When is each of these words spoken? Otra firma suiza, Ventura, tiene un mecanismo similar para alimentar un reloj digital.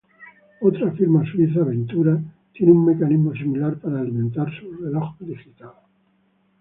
Otra 0.61 0.91
firma 0.93 1.23
suiza, 1.31 1.63
Ventura, 1.63 2.19
tiene 2.53 2.71
un 2.71 2.85
mecanismo 2.87 3.33
similar 3.35 3.77
para 3.77 3.99
alimentar 3.99 4.47
un 4.67 4.83
reloj 4.83 5.15
digital. 5.19 5.73